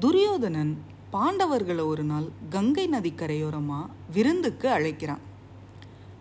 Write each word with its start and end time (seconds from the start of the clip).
துரியோதனன் 0.00 0.82
பாண்டவர்களை 1.12 1.86
ஒரு 1.86 2.02
நாள் 2.02 2.28
கங்கை 2.48 2.86
நதி 2.86 3.14
விருந்துக்கு 4.12 4.70
அழைக்கிறான். 4.70 5.20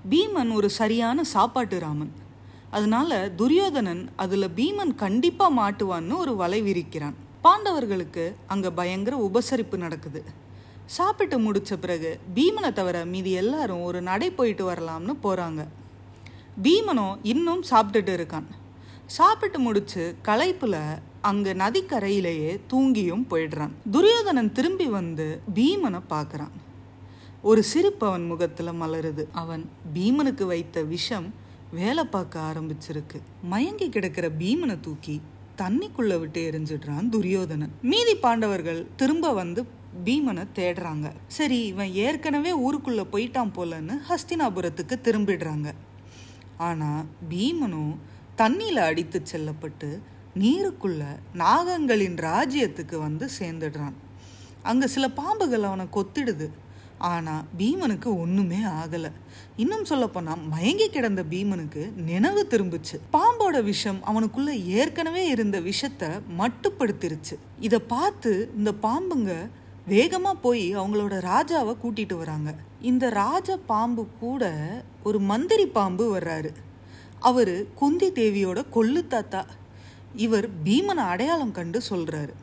பீமன் 0.09 0.53
ஒரு 0.53 0.69
சரியான 0.69 1.23
சாப்பாட்டு 1.23 1.79
ராமன். 1.79 2.11
அதனால 2.69 3.29
துரியோதனன் 3.29 4.09
அதில் 4.15 4.47
பீமன் 4.47 4.95
கண்டிப்பாக 4.95 5.57
மாட்டுவான்னு 5.59 6.17
ஒரு 6.17 6.35
வலை 6.35 6.61
விரிக்கிறான். 6.61 7.13
பாண்டவர்களுக்கு 7.43 8.33
அங்கே 8.47 8.69
பயங்கர 8.69 9.29
உபசரிப்பு 9.31 9.77
நடக்குது. 9.77 10.23
சாப்பிட்டு 10.85 11.39
முடித்த 11.39 11.77
பிறகு 11.77 12.19
பீமனை 12.35 12.73
தவிர 12.73 13.05
மீதி 13.05 13.31
எல்லாரும் 13.31 13.81
ஒரு 13.81 14.01
நடை 14.01 14.31
போயிட்டு 14.31 14.71
வரலாம்னு 14.71 15.15
போகிறாங்க 15.23 15.67
பீமனும் 16.63 17.17
இன்னும் 17.23 17.63
சாப்பிட்டுட்டு 17.69 18.13
இருக்கான். 18.19 18.47
சாப்பிட்டு 19.05 19.59
முடிச்சு 19.59 20.15
களைப்பில் 20.23 20.99
அங்க 21.29 21.53
நதிக்கரையிலேயே 21.53 22.51
தூங்கியும் 22.71 23.25
போயிடுறான். 23.29 23.73
துரியோதனன் 23.91 24.51
திரும்பி 24.57 24.87
வந்து 24.97 25.25
பீமனை 25.55 25.99
பார்க்கறான். 26.09 26.55
ஒரு 27.41 27.61
சிரிப்பு 27.71 28.05
அவன் 28.07 28.25
முகத்துல 28.25 28.69
மலருது. 28.81 29.23
அவன் 29.31 29.63
பீமனுக்கு 29.95 30.45
வைத்த 30.51 30.81
விஷம் 30.93 31.27
வேலை 31.71 32.03
பார்க்க 32.05 32.45
ஆரம்பிச்சிருக்கு. 32.49 33.19
மயங்கி 33.43 33.87
கிடக்கிற 33.89 34.27
பீமனை 34.39 34.75
தூக்கி 34.79 35.15
தண்ணிக்குள்ள 35.61 36.13
விட்டு 36.19 36.41
எரிஞ்சிடுறான் 36.49 37.09
துரியோதனன். 37.09 37.73
மீதி 37.81 38.15
பாண்டவர்கள் 38.15 38.81
திரும்ப 38.95 39.33
வந்து 39.33 39.61
பீமனை 40.05 40.43
தேடுறாங்க. 40.55 41.07
சரி 41.37 41.59
இவன் 41.71 41.91
ஏற்கனவே 42.05 42.51
ஊருக்குள்ள 42.65 43.03
போயிட்டான் 43.13 43.53
போலன்னு 43.57 43.95
ஹஸ்தினாபுரத்துக்கு 44.09 44.95
திரும்பிடுறாங்க. 45.07 45.69
ஆனா 46.67 46.91
பீமனும் 47.29 47.95
தண்ணியில 48.37 48.79
அடித்து 48.91 49.19
செல்லப்பட்டு 49.23 49.89
நீருக்குள்ள 50.41 51.03
நாகங்களின் 51.33 52.17
ராஜ்யத்துக்கு 52.29 52.97
வந்து 52.99 53.27
சேர்ந்துடுறான். 53.39 53.97
அங்கே 54.61 54.87
சில 54.87 55.07
பாம்புகள் 55.19 55.67
அவனை 55.69 55.85
கொத்திடுது. 55.95 56.47
ஆனால் 56.97 57.43
பீமனுக்கு 57.57 58.09
ஒன்றுமே 58.19 58.59
ஆகலை. 58.79 59.11
இன்னும் 59.55 59.85
சொல்லப்போனால் 59.85 60.43
மயங்கி 60.53 60.87
கிடந்த 60.89 61.23
பீமனுக்கு 61.31 61.81
நினைவு 61.95 62.47
திரும்புச்சு. 62.49 62.95
பாம்போட 63.13 63.57
விஷம் 63.63 63.99
அவனுக்குள்ள 64.05 64.51
ஏற்கனவே 64.79 65.27
இருந்த 65.27 65.59
விஷத்தை 65.59 66.09
மட்டுப்படுத்திருச்சு. 66.39 67.35
இதை 67.59 67.79
பார்த்து 67.79 68.31
இந்த 68.57 68.73
பாம்புங்க 68.81 69.33
வேகமாக 69.87 70.37
போய் 70.45 70.77
அவங்களோட 70.77 71.15
ராஜாவை 71.31 71.73
கூட்டிட்டு 71.83 72.17
வராங்க. 72.17 72.55
இந்த 72.81 73.05
ராஜ 73.09 73.57
பாம்பு 73.57 74.07
கூட 74.19 74.51
ஒரு 75.03 75.19
மந்திரி 75.19 75.67
பாம்பு 75.67 76.05
வர்றாரு. 76.15 76.51
அவர் 77.19 77.73
குந்தி 77.73 78.09
தேவியோட 78.11 78.59
கொள்ளு 78.73 79.07
தாத்தா. 79.07 79.45
இவர் 80.25 80.47
பீமனை 80.65 81.03
அடையாளம் 81.13 81.55
கண்டு 81.57 81.79
சொல்கிறாரு 81.89 82.35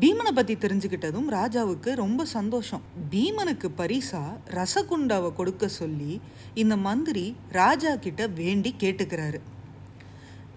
பீமனை 0.00 0.30
பற்றி 0.34 0.54
தெரிஞ்சுக்கிட்டதும் 0.54 1.28
ராஜாவுக்கு 1.34 1.90
ரொம்ப 2.00 2.22
சந்தோஷம். 2.24 2.82
பீமனுக்கு 3.12 3.68
பரிசா 3.78 4.20
ரசகுண்டாவை 4.56 5.30
கொடுக்க 5.32 5.68
சொல்லி 5.68 6.12
இந்த 6.62 6.74
மந்திரி 6.86 7.24
ராஜா 7.58 7.92
கிட்ட 7.96 8.26
வேண்டி 8.40 8.70
கேட்டுக்கிறாரு. 8.82 9.38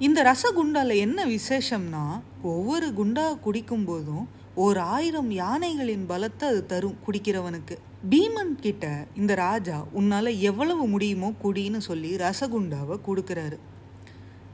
இந்த 0.07 0.19
ரசகுண்டாவில் 0.29 1.01
என்ன 1.05 1.25
விசேஷம்னா 1.35 2.03
ஒவ்வொரு 2.51 2.89
குண்டா 2.99 3.25
குடிக்கும் 3.45 3.85
போதும் 3.85 4.25
ஓர் 4.65 4.79
ஆயிரம் 4.95 5.31
யானைகளின் 5.31 6.05
பலத்தை 6.11 6.45
அது 6.51 6.61
தரும் 6.65 6.99
குடிக்கிறவனுக்கு. 7.05 7.77
பீமன் 8.11 8.53
கிட்ட 8.65 8.85
இந்த 9.15 9.33
ராஜா 9.45 9.77
உன்னால 9.99 10.37
எவ்வளவு 10.49 10.85
முடியுமோ 10.87 11.31
குடின்னு 11.43 11.81
சொல்லி 11.89 12.11
ரசகுண்டாவை 12.25 12.97
கொடுக்கறாரு. 13.07 13.59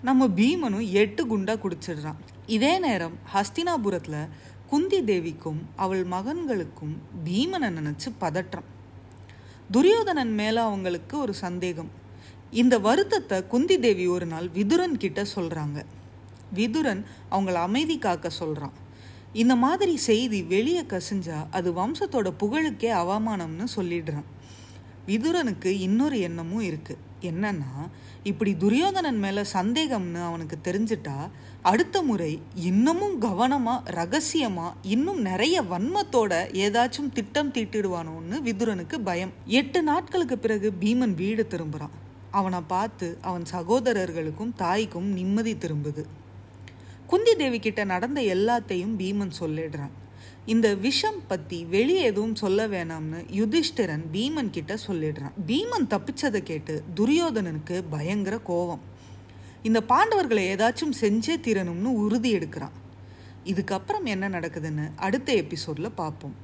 நம்ம 0.06 0.28
பீமனும் 0.28 0.90
எட்டு 0.92 1.22
குண்டா 1.28 1.54
குடிச்சிடுறான். 1.56 2.20
இதே 2.46 2.80
நேரம் 2.80 3.16
ஹஸ்தினாபுரத்துல 3.34 4.16
குந்தி 4.68 5.00
தேவிக்கும் 5.02 5.62
அவள் 5.76 6.04
மகன்களுக்கும் 6.08 6.96
பீமனை 7.26 7.70
நினைச்சு 7.78 8.10
பதற்றம். 8.18 8.68
துரியோதனன் 9.72 10.34
மேல 10.34 10.64
அவங்களுக்கு 10.64 11.20
ஒரு 11.20 11.34
சந்தேகம். 11.34 11.90
இந்த 12.52 12.80
வருத்தத்தை 12.80 13.48
குந்தி 13.48 13.80
தேவி 13.80 14.08
ஒரு 14.08 14.26
நாள் 14.26 14.48
விதுரன் 14.54 14.98
கிட்ட 14.98 15.26
சொல்றாங்க. 15.36 15.82
விதுரன் 16.54 17.04
அவங்கள 17.32 17.54
அமைதி 17.54 17.98
காக்க 17.98 18.30
சொல்றான். 18.40 18.76
இந்த 19.34 19.56
மாதிரி 19.56 19.98
செய்தி 19.98 20.44
வெளியே 20.44 20.82
கசிஞ்சா 20.82 21.40
அது 21.52 21.72
வம்சத்தோட 21.72 22.32
புகழுக்கே 22.40 22.92
அவமானம்னு 23.04 23.68
சொல்லிடுறான். 23.76 24.30
விதுரனுக்கு 25.08 25.72
இன்னொரு 25.88 26.20
எண்ணமும் 26.20 26.64
இருக்குது 26.64 27.04
என்னன்னா 27.32 27.72
இப்படி 28.24 28.52
துரியோதனன் 28.56 29.18
மேலே 29.18 29.44
சந்தேகம்னு 29.54 30.22
அவனுக்கு 30.24 30.58
தெரிஞ்சிட்டா 30.64 31.18
அடுத்த 31.62 32.02
முறை 32.02 32.32
இன்னமும் 32.54 33.18
கவனமாக 33.18 33.92
ரகசியமாக 33.92 34.78
இன்னும் 34.82 35.22
நிறைய 35.22 35.62
வன்மத்தோட 35.62 36.34
ஏதாச்சும் 36.64 37.14
திட்டம் 37.14 37.52
தீட்டிடுவானோன்னு 37.52 38.38
விதுரனுக்கு 38.48 39.00
பயம். 39.04 39.34
எட்டு 39.60 39.82
நாட்களுக்கு 39.84 40.38
பிறகு 40.38 40.70
பீமன் 40.80 41.16
வீடு 41.16 41.46
திரும்புகிறான் 41.48 41.96
அவனை 42.32 42.60
பார்த்து 42.68 43.18
அவன் 43.22 43.46
சகோதரர்களுக்கும் 43.52 44.56
தாய்க்கும் 44.56 45.10
நிம்மதி 45.14 45.54
திரும்புது. 45.54 46.04
குந்தி 47.08 47.36
தேவி 47.36 47.60
கிட்ட 47.60 47.82
நடந்த 47.84 48.20
எல்லாத்தையும் 48.36 48.96
பீமன் 49.02 49.38
சொல்லிடுறான். 49.40 49.94
இந்த 50.46 50.76
விஷம் 50.76 51.28
பத்தி 51.28 51.66
வெளியே 51.66 52.02
எதுவும் 52.02 52.36
சொல்ல 52.36 52.68
வேணாம்னு 52.68 53.26
யுதிஷ்டிரன் 53.32 54.04
பீமன் 54.12 54.50
கிட்ட 54.50 54.78
சொல்லிடுறான். 54.88 55.32
பீமன் 55.48 55.88
தப்பிச்சதை 55.90 56.38
கேட்டு 56.38 56.84
துரியோதனனுக்கு 56.96 57.84
பயங்கர 57.90 58.38
கோபம். 58.38 58.82
இந்த 59.64 59.84
பாண்டவர்களை 59.90 60.56
ஏதாச்சும் 60.56 61.02
செஞ்சே 61.02 61.36
தீரணும்னு 61.42 61.84
உறுதி 61.84 62.38
எடுக்கிறான். 62.38 62.76
இதுக்கப்புறம் 63.46 64.04
என்ன 64.04 64.30
நடக்குதுன்னு 64.30 64.92
அடுத்த 64.96 65.34
எபிசோட்ல 65.34 65.92
பார்ப்போம். 65.96 66.36